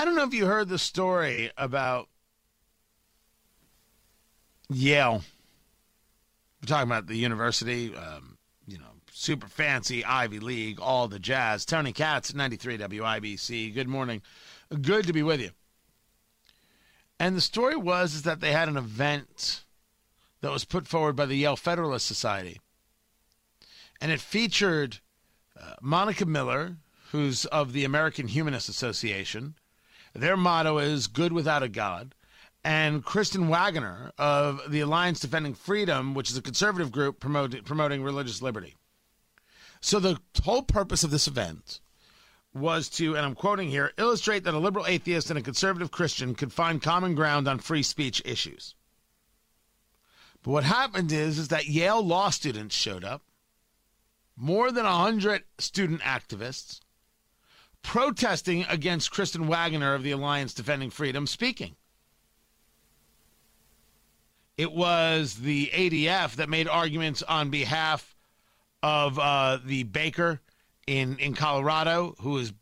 I 0.00 0.06
don't 0.06 0.14
know 0.14 0.24
if 0.24 0.32
you 0.32 0.46
heard 0.46 0.70
the 0.70 0.78
story 0.78 1.50
about 1.58 2.08
Yale. 4.70 5.22
We're 6.62 6.66
talking 6.66 6.88
about 6.88 7.06
the 7.06 7.16
university, 7.18 7.94
um, 7.94 8.38
you 8.66 8.78
know, 8.78 8.94
super 9.12 9.46
fancy 9.46 10.02
Ivy 10.02 10.40
League, 10.40 10.80
all 10.80 11.06
the 11.06 11.18
jazz. 11.18 11.66
Tony 11.66 11.92
Katz, 11.92 12.32
93 12.32 12.78
WIBC. 12.78 13.74
Good 13.74 13.88
morning. 13.88 14.22
Good 14.80 15.06
to 15.06 15.12
be 15.12 15.22
with 15.22 15.38
you. 15.38 15.50
And 17.18 17.36
the 17.36 17.42
story 17.42 17.76
was 17.76 18.14
is 18.14 18.22
that 18.22 18.40
they 18.40 18.52
had 18.52 18.70
an 18.70 18.78
event 18.78 19.64
that 20.40 20.50
was 20.50 20.64
put 20.64 20.86
forward 20.86 21.14
by 21.14 21.26
the 21.26 21.36
Yale 21.36 21.56
Federalist 21.56 22.06
Society. 22.06 22.58
And 24.00 24.10
it 24.10 24.20
featured 24.20 25.00
uh, 25.60 25.74
Monica 25.82 26.24
Miller, 26.24 26.78
who's 27.10 27.44
of 27.44 27.74
the 27.74 27.84
American 27.84 28.28
Humanist 28.28 28.70
Association. 28.70 29.56
Their 30.12 30.36
motto 30.36 30.78
is 30.78 31.06
good 31.06 31.32
without 31.32 31.62
a 31.62 31.68
God. 31.68 32.14
And 32.62 33.04
Kristen 33.04 33.48
Waggoner 33.48 34.12
of 34.18 34.60
the 34.68 34.80
Alliance 34.80 35.20
Defending 35.20 35.54
Freedom, 35.54 36.14
which 36.14 36.30
is 36.30 36.36
a 36.36 36.42
conservative 36.42 36.92
group 36.92 37.18
promoting, 37.18 37.62
promoting 37.62 38.02
religious 38.02 38.42
liberty. 38.42 38.76
So 39.80 39.98
the 39.98 40.18
whole 40.42 40.62
purpose 40.62 41.04
of 41.04 41.10
this 41.10 41.26
event 41.26 41.80
was 42.52 42.88
to, 42.90 43.16
and 43.16 43.24
I'm 43.24 43.34
quoting 43.34 43.70
here, 43.70 43.92
illustrate 43.96 44.44
that 44.44 44.54
a 44.54 44.58
liberal 44.58 44.86
atheist 44.86 45.30
and 45.30 45.38
a 45.38 45.42
conservative 45.42 45.90
Christian 45.90 46.34
could 46.34 46.52
find 46.52 46.82
common 46.82 47.14
ground 47.14 47.48
on 47.48 47.60
free 47.60 47.82
speech 47.82 48.20
issues. 48.24 48.74
But 50.42 50.50
what 50.50 50.64
happened 50.64 51.12
is, 51.12 51.38
is 51.38 51.48
that 51.48 51.68
Yale 51.68 52.04
law 52.04 52.30
students 52.30 52.74
showed 52.74 53.04
up, 53.04 53.22
more 54.36 54.72
than 54.72 54.84
100 54.84 55.44
student 55.58 56.00
activists, 56.00 56.80
protesting 57.82 58.64
against 58.68 59.10
Kristen 59.10 59.46
Waggoner 59.46 59.94
of 59.94 60.02
the 60.02 60.10
Alliance 60.10 60.54
Defending 60.54 60.90
Freedom 60.90 61.26
speaking. 61.26 61.76
It 64.56 64.72
was 64.72 65.36
the 65.36 65.70
ADF 65.72 66.34
that 66.36 66.48
made 66.48 66.68
arguments 66.68 67.22
on 67.22 67.50
behalf 67.50 68.14
of 68.82 69.18
uh, 69.18 69.58
the 69.64 69.84
baker 69.84 70.40
in, 70.86 71.16
in 71.18 71.34
Colorado 71.34 72.14
who 72.20 72.30
was 72.32 72.52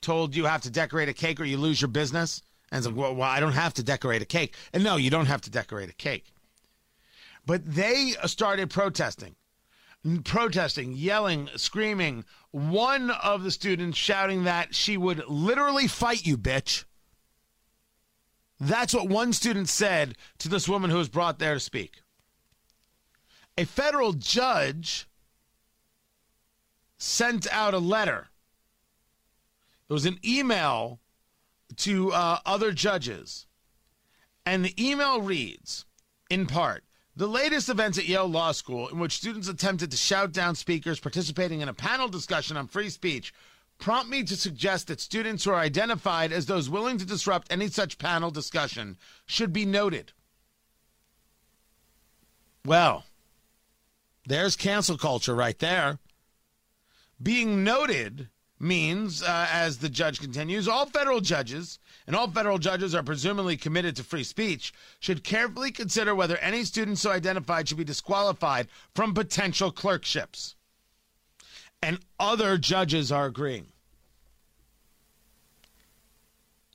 told 0.00 0.34
you 0.34 0.46
have 0.46 0.62
to 0.62 0.70
decorate 0.70 1.08
a 1.08 1.12
cake 1.12 1.40
or 1.40 1.44
you 1.44 1.56
lose 1.58 1.80
your 1.80 1.88
business. 1.88 2.42
And 2.70 2.78
it's 2.78 2.86
like, 2.86 2.96
well, 2.96 3.14
well, 3.14 3.28
I 3.28 3.40
don't 3.40 3.52
have 3.52 3.74
to 3.74 3.82
decorate 3.82 4.22
a 4.22 4.26
cake. 4.26 4.54
And 4.72 4.82
no, 4.82 4.96
you 4.96 5.10
don't 5.10 5.26
have 5.26 5.42
to 5.42 5.50
decorate 5.50 5.90
a 5.90 5.94
cake. 5.94 6.32
But 7.44 7.64
they 7.66 8.14
started 8.26 8.70
protesting, 8.70 9.34
protesting, 10.24 10.92
yelling, 10.92 11.48
screaming. 11.56 12.24
One 12.50 13.10
of 13.10 13.42
the 13.42 13.50
students 13.50 13.96
shouting 13.96 14.44
that 14.44 14.74
she 14.74 14.96
would 14.96 15.24
literally 15.28 15.86
fight 15.86 16.26
you, 16.26 16.36
bitch. 16.36 16.84
That's 18.58 18.94
what 18.94 19.08
one 19.08 19.32
student 19.32 19.68
said 19.68 20.16
to 20.38 20.48
this 20.48 20.68
woman 20.68 20.90
who 20.90 20.98
was 20.98 21.08
brought 21.08 21.38
there 21.38 21.54
to 21.54 21.60
speak. 21.60 22.02
A 23.58 23.64
federal 23.64 24.12
judge 24.12 25.06
sent 26.96 27.52
out 27.52 27.74
a 27.74 27.78
letter. 27.78 28.28
It 29.88 29.92
was 29.92 30.06
an 30.06 30.18
email 30.24 31.00
to 31.78 32.12
uh, 32.12 32.38
other 32.46 32.72
judges. 32.72 33.46
And 34.46 34.64
the 34.64 34.74
email 34.82 35.20
reads, 35.20 35.84
in 36.30 36.46
part, 36.46 36.84
the 37.14 37.26
latest 37.26 37.68
events 37.68 37.98
at 37.98 38.08
Yale 38.08 38.26
Law 38.26 38.52
School, 38.52 38.88
in 38.88 38.98
which 38.98 39.16
students 39.16 39.48
attempted 39.48 39.90
to 39.90 39.96
shout 39.96 40.32
down 40.32 40.54
speakers 40.54 41.00
participating 41.00 41.60
in 41.60 41.68
a 41.68 41.74
panel 41.74 42.08
discussion 42.08 42.56
on 42.56 42.66
free 42.66 42.88
speech, 42.88 43.34
prompt 43.78 44.08
me 44.10 44.22
to 44.22 44.36
suggest 44.36 44.86
that 44.86 45.00
students 45.00 45.44
who 45.44 45.50
are 45.50 45.56
identified 45.56 46.32
as 46.32 46.46
those 46.46 46.70
willing 46.70 46.98
to 46.98 47.04
disrupt 47.04 47.52
any 47.52 47.68
such 47.68 47.98
panel 47.98 48.30
discussion 48.30 48.96
should 49.26 49.52
be 49.52 49.66
noted. 49.66 50.12
Well, 52.64 53.04
there's 54.26 54.56
cancel 54.56 54.96
culture 54.96 55.34
right 55.34 55.58
there. 55.58 55.98
Being 57.20 57.64
noted 57.64 58.28
means, 58.62 59.22
uh, 59.22 59.48
as 59.50 59.78
the 59.78 59.88
judge 59.88 60.20
continues, 60.20 60.68
all 60.68 60.86
federal 60.86 61.20
judges, 61.20 61.78
and 62.06 62.14
all 62.14 62.30
federal 62.30 62.58
judges 62.58 62.94
are 62.94 63.02
presumably 63.02 63.56
committed 63.56 63.96
to 63.96 64.04
free 64.04 64.24
speech, 64.24 64.72
should 65.00 65.24
carefully 65.24 65.72
consider 65.72 66.14
whether 66.14 66.36
any 66.38 66.64
student 66.64 66.98
so 66.98 67.10
identified 67.10 67.68
should 67.68 67.78
be 67.78 67.84
disqualified 67.84 68.68
from 68.94 69.14
potential 69.14 69.72
clerkships. 69.72 70.54
And 71.82 71.98
other 72.20 72.56
judges 72.56 73.10
are 73.10 73.26
agreeing. 73.26 73.66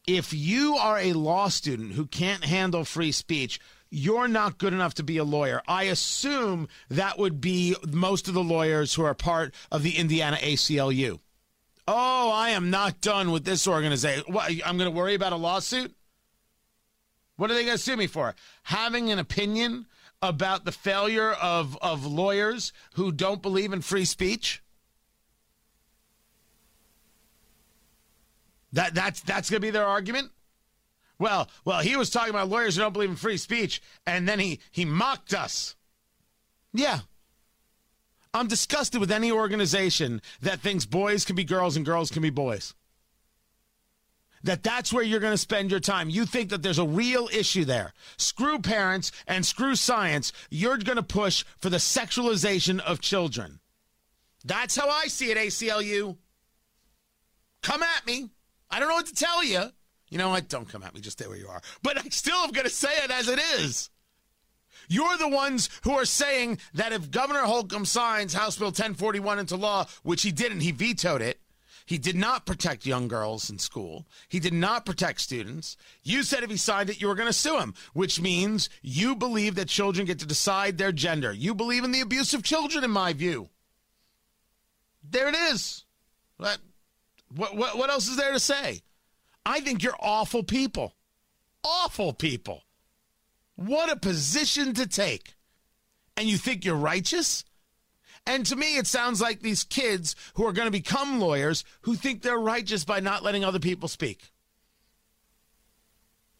If 0.06 0.34
you 0.34 0.76
are 0.76 1.00
a 1.00 1.14
law 1.14 1.48
student 1.48 1.94
who 1.94 2.06
can't 2.06 2.46
handle 2.46 2.84
free 2.86 3.12
speech, 3.12 3.60
you're 3.90 4.28
not 4.28 4.58
good 4.58 4.74
enough 4.74 4.94
to 4.96 5.04
be 5.04 5.18
a 5.18 5.24
lawyer. 5.24 5.62
I 5.68 5.84
assume 5.84 6.68
that 6.90 7.18
would 7.18 7.40
be 7.40 7.76
most 7.86 8.28
of 8.28 8.34
the 8.34 8.44
lawyers 8.44 8.94
who 8.94 9.04
are 9.04 9.14
part 9.14 9.54
of 9.72 9.84
the 9.84 9.98
Indiana 9.98 10.38
ACLU. 10.38 11.20
Oh, 11.88 12.32
I 12.32 12.50
am 12.50 12.70
not 12.70 13.00
done 13.00 13.32
with 13.32 13.46
this 13.46 13.68
organization. 13.68 14.26
What, 14.28 14.52
I'm 14.66 14.78
going 14.78 14.92
to 14.92 14.96
worry 14.96 15.16
about 15.16 15.32
a 15.32 15.38
lawsuit? 15.38 15.96
What 17.38 17.50
are 17.50 17.54
they 17.54 17.64
going 17.64 17.78
to 17.78 17.84
sue 17.84 17.96
me 17.96 18.08
for? 18.08 18.36
Having 18.64 19.12
an 19.12 19.20
opinion 19.20 19.86
about 20.22 20.66
the 20.66 20.72
failure 20.72 21.32
of, 21.32 21.78
of 21.82 22.06
lawyers 22.06 22.74
who 22.96 23.12
don't 23.12 23.42
believe 23.42 23.72
in 23.72 23.82
free 23.82 24.06
speech? 24.06 24.62
That, 28.74 28.94
that's 28.94 29.22
that's 29.22 29.50
going 29.50 29.62
to 29.62 29.66
be 29.66 29.72
their 29.72 29.86
argument? 29.86 30.32
Well, 31.20 31.50
well, 31.64 31.80
he 31.80 31.96
was 31.96 32.10
talking 32.10 32.32
about 32.32 32.50
lawyers 32.50 32.76
who 32.76 32.82
don't 32.82 32.94
believe 32.94 33.10
in 33.10 33.16
free 33.16 33.38
speech, 33.38 33.82
and 34.06 34.28
then 34.28 34.40
he 34.40 34.60
he 34.72 34.84
mocked 34.86 35.34
us. 35.34 35.76
Yeah. 36.74 37.00
I'm 38.38 38.48
disgusted 38.48 39.02
with 39.02 39.12
any 39.12 39.32
organization 39.32 40.22
that 40.42 40.60
thinks 40.60 40.86
boys 40.86 41.26
can 41.26 41.36
be 41.36 41.44
girls 41.44 41.76
and 41.76 41.86
girls 41.86 42.12
can 42.12 42.22
be 42.22 42.30
boys. 42.30 42.74
That 44.44 44.64
that's 44.64 44.94
where 44.94 45.04
you're 45.04 45.20
going 45.20 45.34
to 45.34 45.38
spend 45.38 45.72
your 45.72 45.80
time. 45.80 46.10
You 46.10 46.26
think 46.26 46.52
that 46.52 46.62
there's 46.62 46.80
a 46.80 46.86
real 46.86 47.28
issue 47.34 47.66
there. 47.66 47.94
Screw 48.18 48.60
parents 48.60 49.12
and 49.28 49.46
screw 49.46 49.76
science. 49.76 50.32
You're 50.50 50.78
going 50.78 50.98
to 50.98 51.04
push 51.04 51.44
for 51.58 51.70
the 51.70 51.78
sexualization 51.78 52.80
of 52.80 53.02
children. 53.02 53.60
That's 54.46 54.76
how 54.76 54.88
I 54.88 55.08
see 55.08 55.32
it, 55.32 55.38
ACLU. 55.38 56.18
Come 57.64 57.84
at 57.84 58.06
me. 58.06 58.30
I 58.70 58.80
don't 58.80 58.88
know 58.88 58.96
what 58.96 59.08
to 59.08 59.16
tell 59.16 59.44
you. 59.44 59.64
You 60.10 60.18
know 60.18 60.30
what? 60.30 60.48
Don't 60.48 60.70
come 60.70 60.84
at 60.84 60.94
me. 60.94 61.02
Just 61.02 61.20
stay 61.20 61.28
where 61.28 61.38
you 61.38 61.48
are. 61.48 61.62
But 61.82 61.98
I 61.98 62.08
still 62.10 62.38
am 62.38 62.52
going 62.52 62.68
to 62.68 62.74
say 62.74 62.96
it 63.04 63.12
as 63.12 63.28
it 63.28 63.40
is. 63.60 63.90
You're 64.88 65.18
the 65.18 65.28
ones 65.28 65.70
who 65.84 65.92
are 65.92 66.06
saying 66.06 66.60
that 66.74 66.94
if 66.94 67.12
Governor 67.12 67.42
Holcomb 67.42 67.86
signs 67.86 68.34
House 68.34 68.58
Bill 68.58 68.68
1041 68.68 69.40
into 69.40 69.56
law, 69.56 69.86
which 70.04 70.22
he 70.22 70.32
didn't, 70.32 70.62
he 70.62 70.72
vetoed 70.72 71.22
it. 71.22 71.40
He 71.86 71.98
did 71.98 72.18
not 72.18 72.46
protect 72.46 72.86
young 72.86 73.08
girls 73.08 73.50
in 73.50 73.60
school. 73.60 74.06
He 74.28 74.42
did 74.42 74.54
not 74.54 74.86
protect 74.86 75.22
students. 75.22 75.78
You 76.04 76.24
said 76.24 76.44
if 76.44 76.50
he 76.50 76.58
signed 76.58 76.90
it, 76.90 77.00
you 77.00 77.08
were 77.08 77.16
going 77.16 77.30
to 77.30 77.34
sue 77.34 77.60
him, 77.60 77.74
which 77.94 78.20
means 78.20 78.70
you 78.82 79.16
believe 79.16 79.56
that 79.56 79.70
children 79.70 80.06
get 80.06 80.20
to 80.20 80.26
decide 80.26 80.78
their 80.78 80.92
gender. 80.92 81.32
You 81.32 81.56
believe 81.56 81.86
in 81.86 81.94
the 81.94 82.02
abuse 82.02 82.34
of 82.34 82.44
children, 82.44 82.84
in 82.84 82.92
my 82.92 83.14
view. 83.14 83.48
There 85.10 85.30
it 85.30 85.36
is. 85.36 85.86
What, 86.36 86.58
what, 87.34 87.56
what 87.56 87.90
else 87.90 88.10
is 88.10 88.18
there 88.18 88.34
to 88.34 88.40
say? 88.40 88.82
I 89.46 89.62
think 89.62 89.82
you're 89.82 89.96
awful 89.98 90.44
people. 90.44 90.94
Awful 91.64 92.12
people. 92.12 92.64
What 93.58 93.92
a 93.92 93.98
position 93.98 94.74
to 94.76 94.88
take. 94.88 95.34
And 96.16 96.30
you 96.30 96.38
think 96.38 96.64
you're 96.64 96.76
righteous? 96.76 97.44
And 98.26 98.46
to 98.46 98.56
me, 98.56 98.78
it 98.78 98.88
sounds 98.88 99.20
like 99.20 99.42
these 99.42 99.64
kids 99.64 100.16
who 100.36 100.46
are 100.46 100.54
going 100.54 100.68
to 100.68 100.72
become 100.72 101.20
lawyers 101.20 101.64
who 101.82 101.96
think 101.96 102.22
they're 102.22 102.38
righteous 102.38 102.86
by 102.86 103.00
not 103.00 103.24
letting 103.24 103.44
other 103.44 103.60
people 103.60 103.88
speak. 103.88 104.32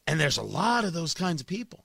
And 0.06 0.20
there's 0.20 0.38
a 0.38 0.44
lot 0.44 0.86
of 0.86 0.94
those 0.94 1.14
kinds 1.14 1.42
of 1.42 1.48
people 1.48 1.84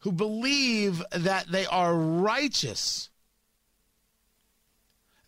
who 0.00 0.12
believe 0.12 1.02
that 1.12 1.46
they 1.48 1.66
are 1.66 1.94
righteous. 1.94 3.08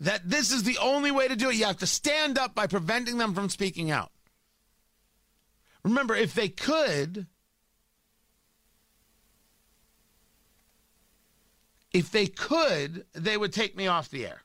That 0.01 0.29
this 0.29 0.51
is 0.51 0.65
the 0.65 0.79
only 0.79 1.11
way 1.11 1.29
to 1.29 1.37
do 1.37 1.51
it. 1.51 1.57
You 1.57 1.67
have 1.67 1.79
to 1.79 1.87
stand 1.87 2.39
up 2.39 2.55
by 2.55 2.67
preventing 2.67 3.19
them 3.19 3.35
from 3.35 3.49
speaking 3.49 3.91
out. 3.91 4.11
Remember, 5.85 6.15
if 6.15 6.35
they 6.35 6.49
could, 6.49 7.27
if 11.93 12.11
they 12.11 12.27
could, 12.27 13.05
they 13.13 13.37
would 13.37 13.53
take 13.53 13.77
me 13.77 13.87
off 13.87 14.09
the 14.09 14.27
air. 14.27 14.43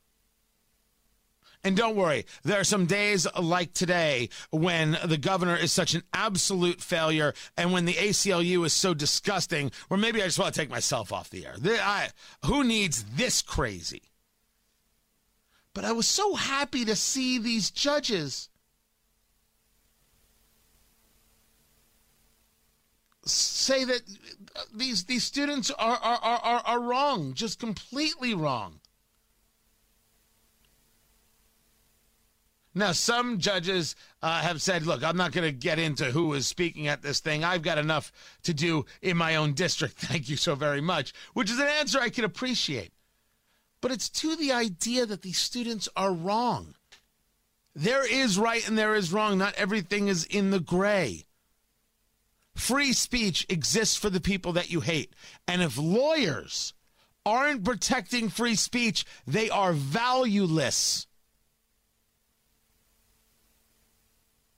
And 1.63 1.75
don't 1.75 1.95
worry, 1.95 2.25
there 2.43 2.59
are 2.59 2.63
some 2.63 2.85
days 2.85 3.27
like 3.37 3.73
today 3.73 4.29
when 4.51 4.97
the 5.03 5.17
governor 5.17 5.55
is 5.55 5.71
such 5.71 5.95
an 5.95 6.03
absolute 6.13 6.81
failure 6.81 7.33
and 7.57 7.73
when 7.73 7.85
the 7.85 7.95
ACLU 7.95 8.65
is 8.65 8.73
so 8.73 8.93
disgusting, 8.93 9.71
where 9.87 9.99
maybe 9.99 10.21
I 10.21 10.25
just 10.25 10.39
want 10.39 10.53
to 10.53 10.61
take 10.61 10.69
myself 10.69 11.11
off 11.11 11.29
the 11.29 11.45
air. 11.45 11.55
I, 11.65 12.09
who 12.45 12.63
needs 12.63 13.03
this 13.15 13.41
crazy? 13.41 14.03
But 15.73 15.83
I 15.83 15.91
was 15.91 16.07
so 16.07 16.35
happy 16.35 16.85
to 16.85 16.95
see 16.95 17.37
these 17.37 17.69
judges 17.69 18.49
say 23.27 23.83
that 23.83 24.01
these 24.73 25.05
these 25.05 25.23
students 25.23 25.71
are 25.71 25.97
are, 25.97 26.19
are, 26.21 26.61
are 26.65 26.79
wrong, 26.79 27.33
just 27.33 27.59
completely 27.59 28.33
wrong. 28.33 28.79
Now, 32.77 32.91
some 32.91 33.39
judges 33.39 33.95
uh, 34.21 34.41
have 34.41 34.61
said, 34.61 34.85
look, 34.85 35.03
I'm 35.03 35.17
not 35.17 35.31
going 35.31 35.47
to 35.47 35.51
get 35.51 35.79
into 35.79 36.05
who 36.05 36.35
is 36.35 36.45
speaking 36.45 36.87
at 36.87 37.01
this 37.01 37.19
thing. 37.19 37.43
I've 37.43 37.63
got 37.63 37.79
enough 37.79 38.11
to 38.43 38.53
do 38.53 38.85
in 39.01 39.17
my 39.17 39.35
own 39.35 39.53
district. 39.53 39.95
Thank 39.97 40.29
you 40.29 40.37
so 40.37 40.53
very 40.53 40.79
much, 40.79 41.11
which 41.33 41.49
is 41.49 41.57
an 41.57 41.65
answer 41.65 41.99
I 41.99 42.09
can 42.09 42.23
appreciate. 42.23 42.91
But 43.81 43.91
it's 43.91 44.09
to 44.09 44.35
the 44.35 44.51
idea 44.51 45.07
that 45.07 45.23
these 45.23 45.39
students 45.39 45.89
are 45.95 46.13
wrong. 46.13 46.75
There 47.73 48.07
is 48.07 48.37
right 48.37 48.67
and 48.67 48.77
there 48.77 48.93
is 48.93 49.11
wrong. 49.11 49.39
Not 49.39 49.55
everything 49.55 50.07
is 50.07 50.25
in 50.25 50.51
the 50.51 50.59
gray. 50.59 51.25
Free 52.67 52.91
speech 52.91 53.45
exists 53.47 53.95
for 53.95 54.09
the 54.09 54.19
people 54.19 54.51
that 54.51 54.69
you 54.69 54.81
hate. 54.81 55.13
And 55.47 55.61
if 55.61 55.77
lawyers 55.77 56.73
aren't 57.25 57.63
protecting 57.63 58.27
free 58.27 58.55
speech, 58.55 59.05
they 59.25 59.49
are 59.49 59.71
valueless. 59.71 61.07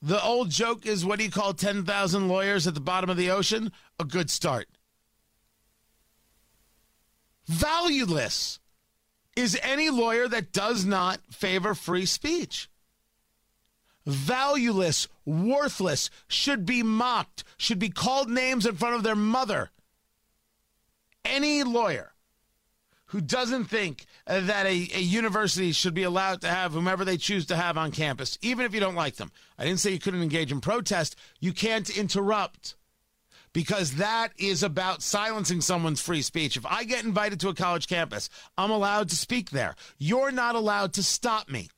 The 0.01 0.19
old 0.23 0.49
joke 0.49 0.87
is 0.87 1.05
what 1.05 1.19
do 1.19 1.25
you 1.25 1.29
call 1.29 1.53
10,000 1.53 2.27
lawyers 2.27 2.65
at 2.65 2.73
the 2.73 2.79
bottom 2.79 3.11
of 3.11 3.17
the 3.17 3.29
ocean? 3.29 3.71
A 3.99 4.05
good 4.05 4.31
start. 4.31 4.67
Valueless 7.45 8.59
is 9.35 9.55
any 9.61 9.91
lawyer 9.91 10.27
that 10.27 10.51
does 10.51 10.83
not 10.83 11.19
favor 11.29 11.75
free 11.75 12.07
speech. 12.07 12.71
Valueless, 14.09 15.07
worthless, 15.25 16.09
should 16.27 16.65
be 16.65 16.83
mocked, 16.83 17.43
should 17.57 17.79
be 17.79 17.89
called 17.89 18.29
names 18.29 18.65
in 18.65 18.75
front 18.75 18.95
of 18.95 19.03
their 19.03 19.15
mother. 19.15 19.69
Any 21.23 21.63
lawyer 21.63 22.13
who 23.07 23.21
doesn't 23.21 23.65
think 23.65 24.05
that 24.25 24.65
a, 24.65 24.69
a, 24.69 24.99
university 24.99 25.71
should 25.71 25.93
be 25.93 26.03
allowed 26.03 26.41
to 26.41 26.47
have 26.47 26.73
whomever 26.73 27.03
they 27.03 27.17
choose 27.17 27.45
to 27.47 27.55
have 27.55 27.77
on 27.77 27.91
campus, 27.91 28.37
even 28.41 28.65
if 28.65 28.73
you 28.73 28.79
don't 28.79 28.95
like 28.95 29.15
them. 29.15 29.31
I 29.57 29.65
didn't 29.65 29.79
say 29.79 29.91
you 29.91 29.99
couldn't 29.99 30.21
engage 30.21 30.51
in 30.51 30.61
protest. 30.61 31.15
You 31.39 31.51
can't 31.51 31.89
interrupt 31.89 32.75
because 33.51 33.95
that 33.95 34.29
is 34.37 34.61
about 34.61 35.01
silencing 35.01 35.61
someone's 35.61 36.01
free 36.01 36.21
speech. 36.21 36.55
If 36.55 36.65
I 36.65 36.83
get 36.83 37.03
invited 37.03 37.39
to 37.41 37.49
a 37.49 37.55
college 37.55 37.87
campus, 37.87 38.29
I'm 38.57 38.71
allowed 38.71 39.09
to 39.09 39.15
speak 39.15 39.49
there. 39.49 39.75
You're 39.97 40.31
not 40.31 40.55
allowed 40.55 40.93
to 40.93 41.03
stop 41.03 41.49
me. 41.49 41.69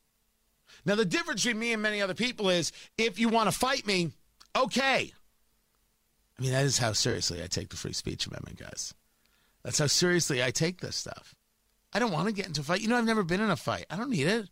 Now, 0.85 0.95
the 0.95 1.05
difference 1.05 1.43
between 1.43 1.59
me 1.59 1.73
and 1.73 1.81
many 1.81 2.01
other 2.01 2.13
people 2.13 2.49
is 2.49 2.71
if 2.97 3.19
you 3.19 3.29
want 3.29 3.51
to 3.51 3.57
fight 3.57 3.85
me, 3.85 4.11
okay. 4.55 5.13
I 6.37 6.41
mean, 6.41 6.51
that 6.51 6.65
is 6.65 6.79
how 6.79 6.93
seriously 6.93 7.43
I 7.43 7.47
take 7.47 7.69
the 7.69 7.77
free 7.77 7.93
speech 7.93 8.25
amendment, 8.25 8.57
guys. 8.57 8.93
That's 9.63 9.77
how 9.77 9.87
seriously 9.87 10.43
I 10.43 10.51
take 10.51 10.81
this 10.81 10.95
stuff. 10.95 11.35
I 11.93 11.99
don't 11.99 12.11
want 12.11 12.27
to 12.27 12.33
get 12.33 12.47
into 12.47 12.61
a 12.61 12.63
fight. 12.63 12.81
You 12.81 12.87
know, 12.87 12.97
I've 12.97 13.05
never 13.05 13.23
been 13.23 13.41
in 13.41 13.49
a 13.49 13.55
fight. 13.55 13.85
I 13.89 13.97
don't 13.97 14.09
need 14.09 14.27
it. 14.27 14.49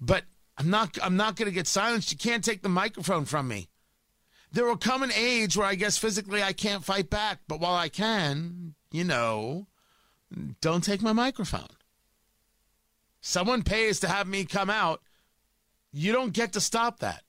But 0.00 0.24
I'm 0.56 0.70
not 0.70 0.98
I'm 1.02 1.16
not 1.16 1.36
going 1.36 1.48
to 1.48 1.54
get 1.54 1.66
silenced. 1.66 2.10
You 2.10 2.18
can't 2.18 2.44
take 2.44 2.62
the 2.62 2.68
microphone 2.68 3.24
from 3.24 3.46
me. 3.46 3.68
There 4.50 4.64
will 4.64 4.76
come 4.76 5.02
an 5.02 5.12
age 5.14 5.56
where 5.56 5.66
I 5.66 5.74
guess 5.74 5.98
physically 5.98 6.42
I 6.42 6.52
can't 6.52 6.84
fight 6.84 7.10
back, 7.10 7.40
but 7.46 7.60
while 7.60 7.74
I 7.74 7.88
can, 7.88 8.74
you 8.90 9.04
know, 9.04 9.66
don't 10.60 10.82
take 10.82 11.02
my 11.02 11.12
microphone. 11.12 11.68
Someone 13.20 13.62
pays 13.62 14.00
to 14.00 14.08
have 14.08 14.26
me 14.26 14.44
come 14.44 14.70
out. 14.70 15.02
You 15.92 16.12
don't 16.12 16.32
get 16.32 16.52
to 16.52 16.60
stop 16.60 17.00
that. 17.00 17.22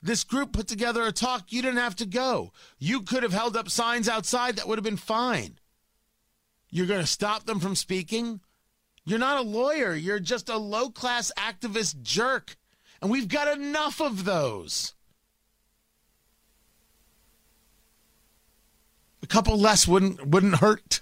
This 0.00 0.24
group 0.24 0.52
put 0.52 0.68
together 0.68 1.02
a 1.02 1.12
talk. 1.12 1.52
You 1.52 1.62
didn't 1.62 1.78
have 1.78 1.96
to 1.96 2.06
go. 2.06 2.52
You 2.78 3.02
could 3.02 3.22
have 3.22 3.32
held 3.32 3.56
up 3.56 3.68
signs 3.68 4.08
outside 4.08 4.56
that 4.56 4.68
would 4.68 4.78
have 4.78 4.84
been 4.84 4.96
fine. 4.96 5.58
You're 6.70 6.86
going 6.86 7.00
to 7.00 7.06
stop 7.06 7.46
them 7.46 7.60
from 7.60 7.74
speaking? 7.74 8.40
You're 9.04 9.18
not 9.18 9.38
a 9.38 9.48
lawyer. 9.48 9.94
You're 9.94 10.20
just 10.20 10.48
a 10.48 10.58
low 10.58 10.90
class 10.90 11.32
activist 11.36 12.02
jerk. 12.02 12.56
And 13.00 13.10
we've 13.10 13.28
got 13.28 13.56
enough 13.58 14.00
of 14.00 14.24
those. 14.24 14.94
A 19.22 19.26
couple 19.26 19.58
less 19.58 19.88
wouldn't 19.88 20.26
wouldn't 20.26 20.56
hurt. 20.56 21.00